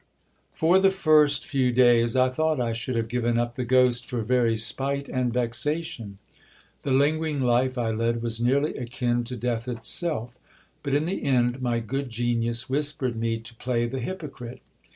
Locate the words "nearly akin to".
8.39-9.35